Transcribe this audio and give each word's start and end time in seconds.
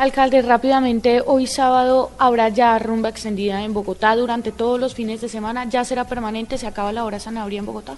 Alcalde, 0.00 0.40
rápidamente, 0.40 1.20
hoy 1.26 1.46
sábado 1.46 2.10
habrá 2.16 2.48
ya 2.48 2.78
rumba 2.78 3.10
extendida 3.10 3.62
en 3.62 3.74
Bogotá 3.74 4.16
durante 4.16 4.50
todos 4.50 4.80
los 4.80 4.94
fines 4.94 5.20
de 5.20 5.28
semana. 5.28 5.68
¿Ya 5.68 5.84
será 5.84 6.06
permanente? 6.06 6.56
¿Se 6.56 6.66
acaba 6.66 6.90
la 6.90 7.04
hora 7.04 7.20
zanahoria 7.20 7.58
en 7.58 7.66
Bogotá? 7.66 7.96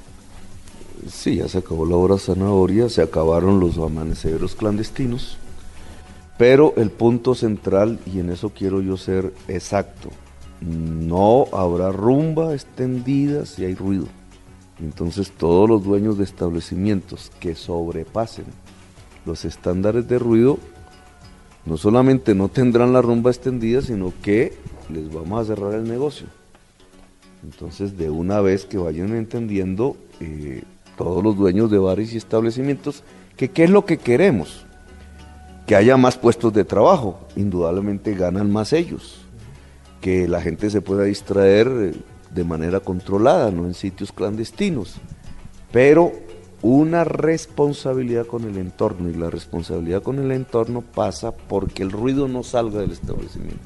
Sí, 1.08 1.36
ya 1.36 1.46
se 1.46 1.58
acabó 1.58 1.86
la 1.86 1.94
hora 1.94 2.18
zanahoria, 2.18 2.88
se 2.88 3.02
acabaron 3.02 3.60
los 3.60 3.78
amaneceros 3.78 4.56
clandestinos, 4.56 5.36
pero 6.38 6.74
el 6.76 6.90
punto 6.90 7.36
central, 7.36 8.00
y 8.04 8.18
en 8.18 8.30
eso 8.30 8.50
quiero 8.50 8.82
yo 8.82 8.96
ser 8.96 9.32
exacto, 9.46 10.08
no 10.60 11.46
habrá 11.52 11.92
rumba 11.92 12.52
extendida 12.52 13.46
si 13.46 13.64
hay 13.64 13.76
ruido. 13.76 14.08
Entonces 14.80 15.30
todos 15.30 15.68
los 15.68 15.84
dueños 15.84 16.18
de 16.18 16.24
establecimientos 16.24 17.30
que 17.38 17.54
sobrepasen 17.54 18.46
los 19.24 19.44
estándares 19.44 20.08
de 20.08 20.18
ruido, 20.18 20.58
no 21.64 21.76
solamente 21.76 22.34
no 22.34 22.48
tendrán 22.48 22.92
la 22.92 23.02
rumba 23.02 23.30
extendida, 23.30 23.82
sino 23.82 24.12
que 24.22 24.54
les 24.88 25.12
vamos 25.12 25.42
a 25.42 25.54
cerrar 25.54 25.74
el 25.74 25.84
negocio. 25.84 26.26
Entonces 27.42 27.96
de 27.96 28.10
una 28.10 28.40
vez 28.40 28.64
que 28.64 28.78
vayan 28.78 29.16
entendiendo 29.16 29.96
eh, 30.20 30.62
todos 30.96 31.22
los 31.22 31.36
dueños 31.36 31.70
de 31.70 31.78
bares 31.78 32.12
y 32.12 32.16
establecimientos, 32.16 33.02
que 33.36 33.50
qué 33.50 33.64
es 33.64 33.70
lo 33.70 33.84
que 33.84 33.98
queremos, 33.98 34.64
que 35.66 35.76
haya 35.76 35.96
más 35.96 36.16
puestos 36.16 36.52
de 36.52 36.64
trabajo, 36.64 37.20
indudablemente 37.36 38.14
ganan 38.14 38.50
más 38.50 38.72
ellos, 38.72 39.20
que 40.00 40.28
la 40.28 40.40
gente 40.40 40.70
se 40.70 40.80
pueda 40.80 41.04
distraer 41.04 41.68
eh, 41.68 41.92
de 42.32 42.44
manera 42.44 42.80
controlada, 42.80 43.50
no 43.50 43.66
en 43.66 43.74
sitios 43.74 44.12
clandestinos, 44.12 44.96
pero 45.70 46.12
una 46.62 47.02
responsabilidad 47.04 48.26
con 48.26 48.44
el 48.44 48.56
entorno 48.56 49.10
y 49.10 49.14
la 49.14 49.30
responsabilidad 49.30 50.02
con 50.02 50.18
el 50.18 50.30
entorno 50.30 50.80
pasa 50.82 51.32
porque 51.32 51.82
el 51.82 51.90
ruido 51.90 52.28
no 52.28 52.42
salga 52.42 52.80
del 52.80 52.92
establecimiento. 52.92 53.58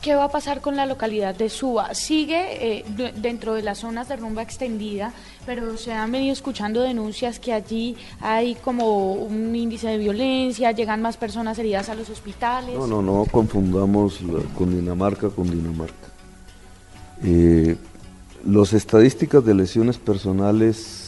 ¿Qué 0.00 0.14
va 0.14 0.24
a 0.24 0.30
pasar 0.30 0.60
con 0.60 0.76
la 0.76 0.86
localidad 0.86 1.34
de 1.34 1.48
Suba? 1.48 1.92
Sigue 1.92 2.78
eh, 2.78 2.84
de- 2.96 3.10
dentro 3.10 3.54
de 3.54 3.62
las 3.62 3.78
zonas 3.78 4.08
de 4.08 4.14
rumba 4.14 4.42
extendida, 4.42 5.12
pero 5.44 5.76
se 5.76 5.92
han 5.92 6.12
venido 6.12 6.32
escuchando 6.32 6.80
denuncias 6.82 7.40
que 7.40 7.52
allí 7.52 7.96
hay 8.20 8.54
como 8.54 9.14
un 9.14 9.56
índice 9.56 9.88
de 9.88 9.98
violencia, 9.98 10.70
llegan 10.70 11.02
más 11.02 11.16
personas 11.16 11.58
heridas 11.58 11.88
a 11.88 11.96
los 11.96 12.08
hospitales. 12.10 12.76
No, 12.78 12.86
no, 12.86 13.02
no 13.02 13.24
confundamos 13.28 14.22
la- 14.22 14.38
Cundinamarca 14.54 15.30
con 15.30 15.50
Dinamarca. 15.50 15.94
Eh, 17.24 17.74
las 18.46 18.72
estadísticas 18.74 19.44
de 19.44 19.54
lesiones 19.54 19.98
personales 19.98 21.07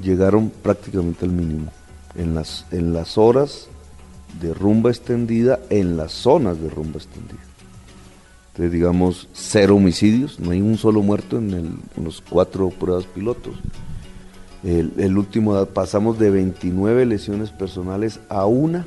llegaron 0.00 0.50
prácticamente 0.50 1.24
al 1.24 1.32
mínimo 1.32 1.72
en 2.14 2.34
las, 2.34 2.66
en 2.70 2.92
las 2.92 3.18
horas 3.18 3.68
de 4.40 4.54
rumba 4.54 4.90
extendida, 4.90 5.60
en 5.70 5.96
las 5.96 6.12
zonas 6.12 6.60
de 6.60 6.70
rumba 6.70 6.96
extendida. 6.96 7.40
Entonces, 8.48 8.72
digamos, 8.72 9.28
cero 9.32 9.76
homicidios, 9.76 10.38
no 10.38 10.50
hay 10.50 10.60
un 10.60 10.76
solo 10.76 11.02
muerto 11.02 11.38
en, 11.38 11.80
los 12.02 12.20
cuatro 12.20 12.68
pruebas 12.68 13.04
pilotos. 13.06 13.54
El, 14.62 14.92
el 14.98 15.16
último, 15.16 15.64
pasamos 15.66 16.18
de 16.18 16.30
29 16.30 17.06
lesiones 17.06 17.50
personales 17.50 18.20
a 18.28 18.46
una 18.46 18.86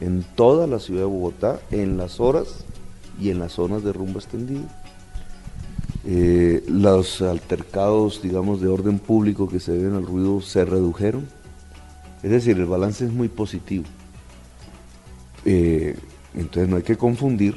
en 0.00 0.24
toda 0.36 0.66
la 0.66 0.78
ciudad 0.78 1.00
de 1.00 1.06
Bogotá, 1.06 1.60
en 1.70 1.96
las 1.96 2.20
horas 2.20 2.64
y 3.20 3.30
en 3.30 3.38
las 3.38 3.52
zonas 3.52 3.82
de 3.82 3.92
rumba 3.92 4.20
extendida. 4.20 4.83
Eh, 6.06 6.62
los 6.68 7.22
altercados, 7.22 8.20
digamos, 8.22 8.60
de 8.60 8.68
orden 8.68 8.98
público 8.98 9.48
que 9.48 9.58
se 9.58 9.72
deben 9.72 9.94
al 9.94 10.06
ruido 10.06 10.40
se 10.40 10.64
redujeron. 10.64 11.26
Es 12.22 12.30
decir, 12.30 12.58
el 12.58 12.66
balance 12.66 13.06
es 13.06 13.12
muy 13.12 13.28
positivo. 13.28 13.84
Eh, 15.44 15.96
entonces 16.34 16.68
no 16.68 16.76
hay 16.76 16.82
que 16.82 16.96
confundir 16.96 17.54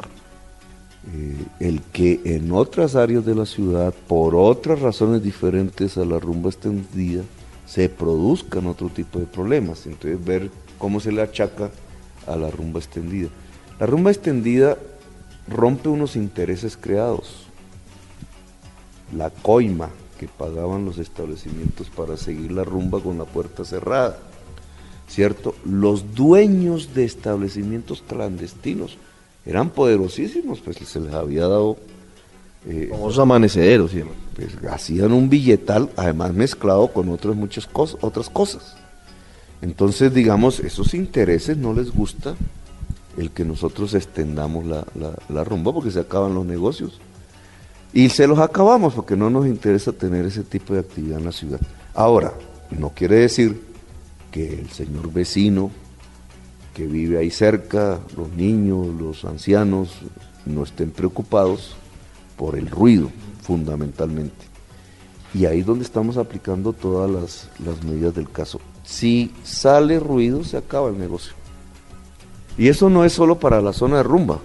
eh, 1.13 1.45
el 1.59 1.81
que 1.81 2.21
en 2.23 2.51
otras 2.51 2.95
áreas 2.95 3.25
de 3.25 3.35
la 3.35 3.45
ciudad, 3.45 3.93
por 4.07 4.35
otras 4.35 4.81
razones 4.81 5.23
diferentes 5.23 5.97
a 5.97 6.05
la 6.05 6.19
rumba 6.19 6.49
extendida, 6.49 7.23
se 7.65 7.89
produzcan 7.89 8.67
otro 8.67 8.89
tipo 8.89 9.19
de 9.19 9.25
problemas. 9.25 9.85
Entonces 9.87 10.23
ver 10.23 10.51
cómo 10.77 10.99
se 10.99 11.11
le 11.11 11.21
achaca 11.21 11.69
a 12.25 12.35
la 12.37 12.49
rumba 12.49 12.79
extendida. 12.79 13.29
La 13.79 13.85
rumba 13.85 14.11
extendida 14.11 14.77
rompe 15.49 15.89
unos 15.89 16.15
intereses 16.15 16.77
creados. 16.77 17.46
La 19.15 19.29
coima 19.29 19.89
que 20.19 20.27
pagaban 20.27 20.85
los 20.85 20.97
establecimientos 20.97 21.89
para 21.89 22.17
seguir 22.17 22.51
la 22.51 22.63
rumba 22.63 22.99
con 23.01 23.17
la 23.17 23.25
puerta 23.25 23.63
cerrada. 23.63 24.17
¿Cierto? 25.07 25.55
Los 25.63 26.13
dueños 26.15 26.93
de 26.93 27.05
establecimientos 27.05 28.03
clandestinos 28.05 28.97
eran 29.45 29.69
poderosísimos, 29.69 30.59
pues 30.59 30.77
se 30.77 30.99
les 30.99 31.13
había 31.13 31.47
dado 31.47 31.77
eh, 32.67 32.87
Famosos 32.91 33.19
amaneceros, 33.19 33.91
sí. 33.91 34.01
pues, 34.35 34.49
hacían 34.69 35.13
un 35.13 35.29
billetal, 35.29 35.89
además 35.95 36.33
mezclado 36.33 36.89
con 36.89 37.07
otras 37.07 37.33
muchas 37.35 37.65
cosas, 37.65 37.97
otras 38.01 38.29
cosas. 38.29 38.75
Entonces, 39.61 40.13
digamos, 40.13 40.59
esos 40.59 40.93
intereses 40.93 41.55
no 41.55 41.73
les 41.73 41.91
gusta 41.91 42.35
el 43.17 43.31
que 43.31 43.45
nosotros 43.45 43.93
extendamos 43.93 44.65
la, 44.65 44.85
la- 44.99 45.17
la 45.29 45.43
rumba 45.45 45.71
porque 45.73 45.91
se 45.91 46.01
acaban 46.01 46.33
los 46.35 46.45
negocios. 46.45 46.99
Y 47.93 48.09
se 48.09 48.27
los 48.27 48.39
acabamos 48.39 48.93
porque 48.93 49.15
no 49.15 49.29
nos 49.29 49.47
interesa 49.47 49.91
tener 49.91 50.25
ese 50.25 50.43
tipo 50.43 50.73
de 50.73 50.81
actividad 50.81 51.19
en 51.19 51.25
la 51.25 51.31
ciudad. 51.31 51.59
Ahora, 51.93 52.33
no 52.71 52.89
quiere 52.89 53.15
decir 53.15 53.61
que 54.31 54.59
el 54.59 54.69
señor 54.69 55.11
vecino 55.11 55.71
que 56.73 56.85
vive 56.85 57.17
ahí 57.17 57.31
cerca, 57.31 57.99
los 58.15 58.29
niños, 58.33 58.87
los 58.87 59.25
ancianos, 59.25 59.97
no 60.45 60.63
estén 60.63 60.91
preocupados 60.91 61.75
por 62.35 62.55
el 62.55 62.69
ruido, 62.69 63.09
fundamentalmente. 63.41 64.45
Y 65.33 65.45
ahí 65.45 65.61
es 65.61 65.65
donde 65.65 65.85
estamos 65.85 66.17
aplicando 66.17 66.73
todas 66.73 67.09
las, 67.09 67.49
las 67.65 67.83
medidas 67.83 68.13
del 68.13 68.29
caso. 68.29 68.59
Si 68.83 69.33
sale 69.43 69.99
ruido, 69.99 70.43
se 70.43 70.57
acaba 70.57 70.89
el 70.89 70.99
negocio. 70.99 71.33
Y 72.57 72.67
eso 72.67 72.89
no 72.89 73.05
es 73.05 73.13
solo 73.13 73.39
para 73.39 73.61
la 73.61 73.73
zona 73.73 73.97
de 73.97 74.03
rumba 74.03 74.39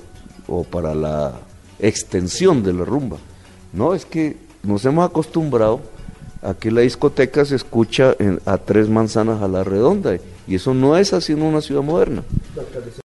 o 0.49 0.65
para 0.65 0.95
la 0.95 1.41
extensión 1.79 2.63
de 2.63 2.73
la 2.73 2.85
rumba. 2.85 3.19
No, 3.73 3.95
es 3.95 4.05
que 4.05 4.37
nos 4.63 4.85
hemos 4.85 5.09
acostumbrado 5.09 5.81
a 6.43 6.55
que 6.55 6.71
la 6.71 6.81
discoteca 6.83 7.45
se 7.45 7.57
escucha 7.57 8.15
en- 8.19 8.41
a 8.45 8.59
tres 8.59 8.89
manzanas 8.89 9.43
a 9.43 9.49
la 9.49 9.65
redonda. 9.65 10.17
Y 10.47 10.57
eso 10.57 10.75
no 10.75 10.97
es 10.97 11.13
así 11.13 11.33
en 11.33 11.43
una 11.43 11.61
ciudad 11.61 11.83
moderna. 11.83 12.23